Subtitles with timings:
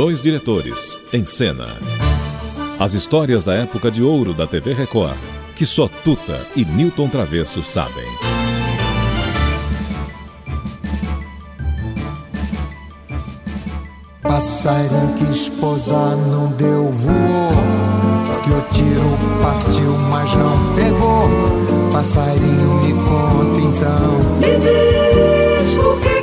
[0.00, 1.66] dois diretores, em cena.
[2.78, 5.18] As histórias da época de ouro da TV Record,
[5.54, 8.06] que só Tuta e Newton Travesso sabem.
[14.22, 17.52] Passarinho que esposa não deu voou
[18.26, 21.28] Porque o tiro partiu, mas não pegou
[21.92, 26.19] Passarinho me conta então Me diz por que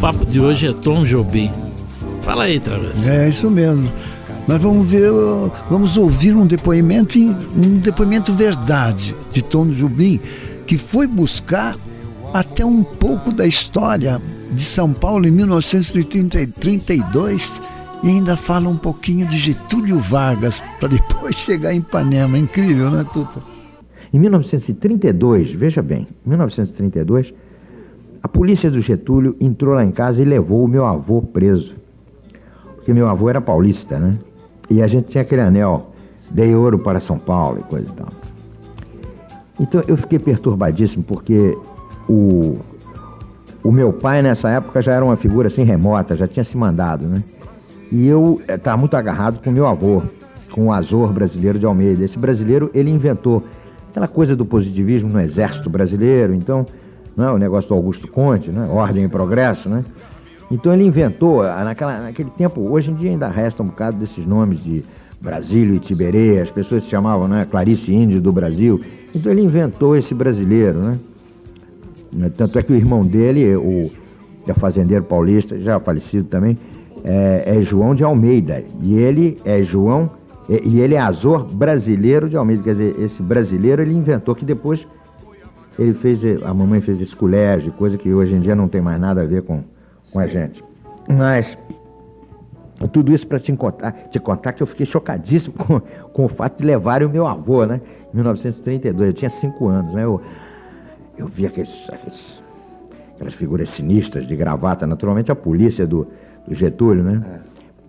[0.00, 1.50] papo de hoje é Tom Jobim.
[2.22, 3.08] Fala aí, Travesso.
[3.08, 3.90] É isso mesmo.
[4.46, 5.10] Nós vamos ver,
[5.68, 10.20] vamos ouvir um depoimento, um depoimento verdade de Tom Jobim,
[10.66, 11.74] que foi buscar
[12.32, 14.22] até um pouco da história
[14.52, 17.60] de São Paulo em 1932
[18.04, 22.38] e ainda fala um pouquinho de Getúlio Vargas para depois chegar em Ipanema.
[22.38, 23.42] Incrível, né, Tuta?
[24.12, 27.34] Em 1932, veja bem, em 1932,
[28.28, 31.74] a polícia do Getúlio entrou lá em casa e levou o meu avô preso.
[32.76, 34.18] Porque meu avô era paulista, né?
[34.68, 35.92] E a gente tinha aquele anel,
[36.30, 38.08] dei ouro para São Paulo e coisa e tal.
[39.58, 41.56] Então eu fiquei perturbadíssimo porque
[42.06, 42.58] o,
[43.64, 47.06] o meu pai nessa época já era uma figura assim remota, já tinha se mandado,
[47.06, 47.24] né?
[47.90, 50.02] E eu estava muito agarrado com meu avô,
[50.52, 52.04] com o Azor brasileiro de Almeida.
[52.04, 53.42] Esse brasileiro, ele inventou
[53.88, 56.66] aquela coisa do positivismo no exército brasileiro, então,
[57.18, 58.68] não é, o negócio do Augusto Conte, né?
[58.70, 59.84] Ordem e progresso, né?
[60.48, 64.24] Então ele inventou, ah, naquela, naquele tempo, hoje em dia ainda resta um bocado desses
[64.24, 64.84] nomes de
[65.20, 67.44] Brasílio e Tiberê, as pessoas se chamavam, né?
[67.50, 68.80] Clarice Índio do Brasil.
[69.12, 70.98] Então ele inventou esse brasileiro, né?
[72.36, 73.90] Tanto é que o irmão dele, o
[74.46, 76.56] é fazendeiro paulista, já falecido também,
[77.04, 78.62] é, é João de Almeida.
[78.80, 80.08] E ele é João,
[80.48, 82.62] e, e ele é Azor brasileiro de Almeida.
[82.62, 84.86] Quer dizer, esse brasileiro ele inventou que depois
[85.78, 89.00] ele fez, a mamãe fez esse colégio, coisa que hoje em dia não tem mais
[89.00, 89.62] nada a ver com,
[90.12, 90.62] com a gente.
[91.08, 91.56] Mas
[92.92, 95.80] tudo isso para te contar, te contar que eu fiquei chocadíssimo com,
[96.12, 97.80] com o fato de levarem o meu avô, né?
[98.12, 100.04] Em 1932, eu tinha cinco anos, né?
[100.04, 100.20] Eu,
[101.16, 102.40] eu vi aqueles, aqueles-
[103.14, 106.06] aquelas figuras sinistras de gravata, naturalmente a polícia do,
[106.46, 107.40] do Getúlio, né?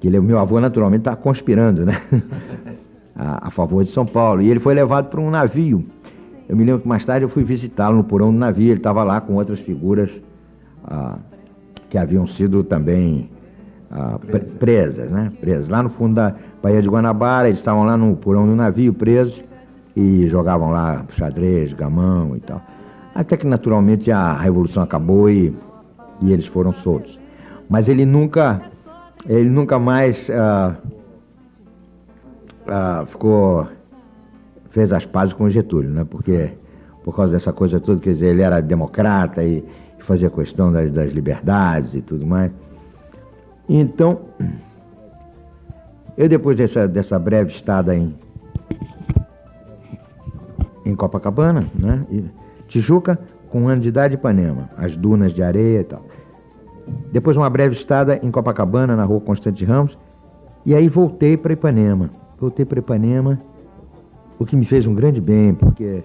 [0.00, 2.00] Que ele, o meu avô naturalmente estava conspirando, né?
[3.14, 4.40] a, a favor de São Paulo.
[4.40, 5.84] E ele foi levado para um navio.
[6.48, 9.04] Eu me lembro que mais tarde eu fui visitá-lo no porão do navio, ele estava
[9.04, 10.18] lá com outras figuras
[10.84, 11.18] ah,
[11.90, 13.30] que haviam sido também
[13.90, 15.30] ah, pre- presas, né?
[15.40, 15.68] Presas.
[15.68, 19.44] Lá no fundo da Baía de Guanabara, eles estavam lá no porão do navio, presos,
[19.94, 22.62] e jogavam lá xadrez, gamão e tal.
[23.14, 25.54] Até que naturalmente a revolução acabou e,
[26.22, 27.18] e eles foram soltos.
[27.68, 28.62] Mas ele nunca,
[29.28, 30.76] ele nunca mais ah,
[32.66, 33.66] ah, ficou,
[34.78, 36.06] fez as pazes com Getúlio, né?
[36.08, 36.52] Porque
[37.02, 39.64] por causa dessa coisa toda, quer dizer, ele era democrata e,
[39.98, 42.50] fazia questão das, das liberdades e tudo mais.
[43.68, 44.20] Então,
[46.16, 48.14] eu depois dessa, dessa breve estada em,
[50.86, 52.06] em Copacabana, né?
[52.68, 53.18] Tijuca,
[53.50, 56.06] com um ano de idade, Ipanema, as dunas de areia e tal.
[57.12, 59.98] Depois uma breve estada em Copacabana, na rua Constante Ramos,
[60.64, 62.10] e aí voltei para Ipanema.
[62.38, 63.40] Voltei para Ipanema,
[64.38, 66.02] o que me fez um grande bem, porque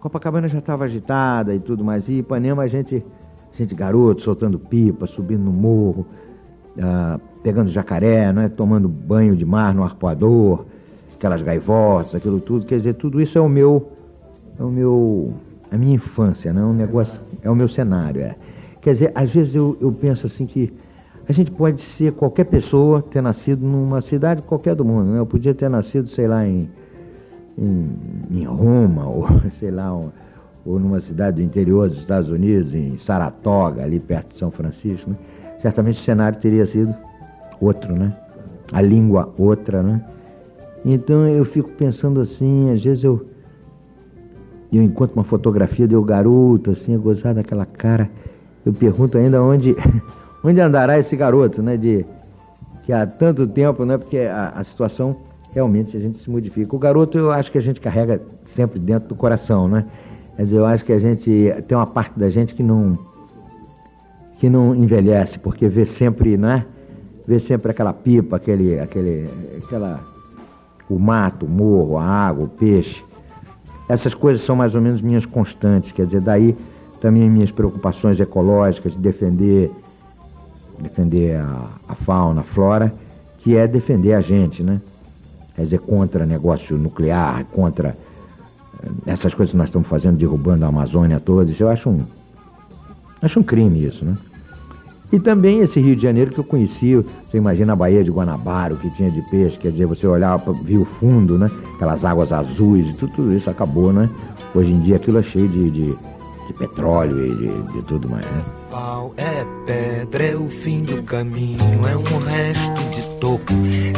[0.00, 3.04] Copacabana já estava agitada e tudo mais, e Ipanema a gente,
[3.52, 6.06] a gente garoto, soltando pipa, subindo no morro,
[6.78, 8.48] ah, pegando jacaré, não é?
[8.48, 10.64] tomando banho de mar no arpoador,
[11.14, 12.66] aquelas gaivotas, aquilo tudo.
[12.66, 13.90] Quer dizer, tudo isso é o meu,
[14.58, 15.34] é o meu,
[15.70, 16.62] a minha infância, né?
[16.62, 18.22] um negócio, é o meu cenário.
[18.22, 18.36] É.
[18.80, 20.72] Quer dizer, às vezes eu, eu penso assim que
[21.26, 25.10] a gente pode ser qualquer pessoa, ter nascido numa cidade qualquer do mundo.
[25.10, 25.18] Né?
[25.18, 26.68] Eu podia ter nascido, sei lá, em,
[27.58, 27.90] em,
[28.30, 29.26] em Roma, ou
[29.58, 34.38] sei lá, ou, numa cidade do interior dos Estados Unidos, em Saratoga, ali perto de
[34.38, 35.10] São Francisco.
[35.10, 35.16] Né?
[35.58, 36.94] Certamente o cenário teria sido
[37.60, 38.16] outro, né?
[38.72, 40.02] A língua outra, né?
[40.84, 43.24] Então eu fico pensando assim, às vezes eu
[44.72, 48.10] eu encontro uma fotografia de eu garoto, assim, gozado daquela cara,
[48.66, 49.76] eu pergunto ainda onde
[50.42, 51.76] onde andará esse garoto, né?
[51.76, 52.04] De
[52.82, 53.96] que há tanto tempo, né?
[53.96, 55.16] Porque a, a situação
[55.54, 56.74] realmente a gente se modifica.
[56.74, 59.86] O garoto eu acho que a gente carrega sempre dentro do coração, né?
[60.36, 62.98] Dizer, eu acho que a gente tem uma parte da gente que não
[64.36, 66.66] que não envelhece, porque vê sempre, né?
[67.26, 69.26] Vê sempre aquela pipa, aquele, aquele,
[69.64, 70.00] aquela,
[70.90, 73.02] o mato, o morro, a água, o peixe.
[73.88, 76.54] Essas coisas são mais ou menos minhas constantes, quer dizer, daí
[77.00, 79.70] também minhas preocupações ecológicas de defender,
[80.80, 82.92] defender a, a fauna, a flora,
[83.38, 84.80] que é defender a gente, né?
[85.54, 87.96] Quer dizer, contra negócio nuclear, contra
[88.82, 91.50] eh, essas coisas que nós estamos fazendo, derrubando a Amazônia toda.
[91.50, 92.00] Isso eu acho um,
[93.22, 94.14] acho um crime isso, né?
[95.12, 98.74] E também esse Rio de Janeiro que eu conheci, você imagina a Baía de Guanabara,
[98.74, 101.48] o que tinha de peixe, quer dizer, você olhava, via o fundo, né?
[101.76, 104.10] Aquelas águas azuis tudo, tudo isso acabou, né?
[104.52, 105.96] Hoje em dia aquilo é cheio de, de,
[106.46, 108.42] de petróleo e de, de, tudo mais, né?
[108.74, 113.52] Pau é pedra, é o fim do caminho, é um resto de topo,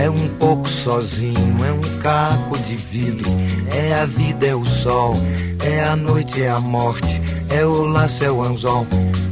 [0.00, 3.28] é um pouco sozinho, é um caco de vidro,
[3.70, 5.14] é a vida, é o sol,
[5.62, 7.20] é a noite, é a morte,
[7.50, 8.86] é o laço, é o anzol,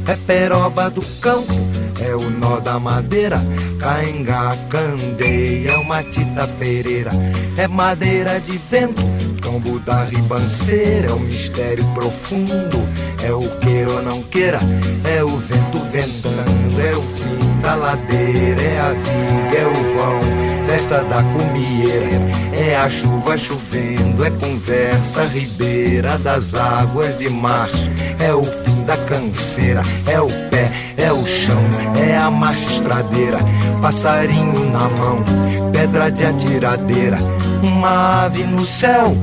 [0.07, 1.55] é peroba do campo,
[1.99, 3.41] é o nó da madeira,
[3.79, 7.09] cainga, candeia, é uma tita pereira,
[7.57, 9.01] é madeira de vento,
[9.41, 12.87] tombo da ribanceira, é o mistério profundo,
[13.23, 14.59] é o queira ou não queira,
[15.05, 20.65] é o vento ventando, é o fim da ladeira, é a viga, é o vão,
[20.67, 22.21] festa da comieira,
[22.53, 27.89] é a chuva chovendo, é conversa ribeira das águas de março,
[28.19, 31.61] é o fim da canseira, é o pé, é o chão,
[32.03, 33.37] é a marcha estradeira,
[33.81, 35.23] passarinho na mão,
[35.71, 37.17] pedra de atiradeira,
[37.63, 39.15] uma ave no céu,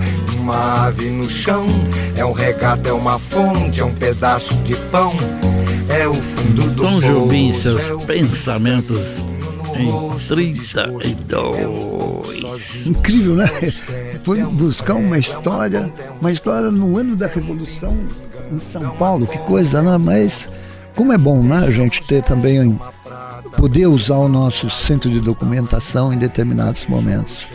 [0.49, 1.67] uma ave no chão,
[2.17, 5.13] é um regato, é uma fonte, é um pedaço de pão,
[5.91, 9.17] é o fundo do Tom Jobim, poço, seus é o pensamentos
[9.77, 12.87] em rosto de Jesus 32.
[12.87, 13.51] Incrível, né?
[14.25, 17.95] Foi buscar uma história, uma história no ano da Revolução
[18.51, 19.99] em São Paulo, que coisa, né?
[19.99, 20.49] Mas
[20.97, 21.59] como é bom, né?
[21.59, 22.81] A gente ter também
[23.59, 27.47] poder usar o nosso centro de documentação em determinados momentos.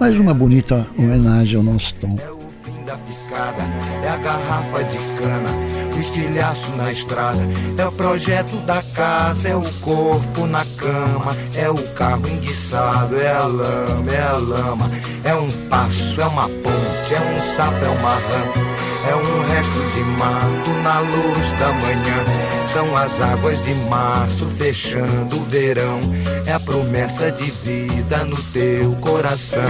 [0.00, 2.14] Mais uma bonita homenagem ao nosso Tom.
[2.14, 3.62] o fim da picada,
[4.02, 5.50] é a garrafa de cana,
[5.94, 7.38] o estilhaço na estrada,
[7.76, 13.30] é o projeto da casa, é o corpo na cama, é o carro enguiçado, é
[13.30, 14.90] a lama, é a lama,
[15.22, 18.89] é um passo, é uma ponte, é um sapo, é uma rã.
[19.08, 22.66] É um resto de mato na luz da manhã.
[22.66, 25.98] São as águas de março fechando o verão.
[26.46, 29.62] É a promessa de vida no teu coração.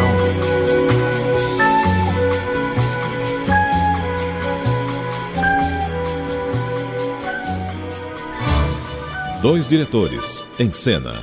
[9.40, 11.14] Dois diretores, em cena.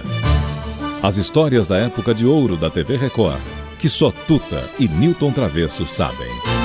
[1.04, 3.39] As histórias da época de ouro da TV Record,
[3.77, 6.56] que só Tuta e Newton Travesso sabem.